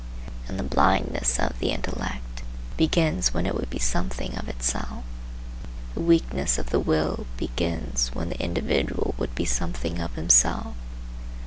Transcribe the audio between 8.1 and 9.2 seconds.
when the individual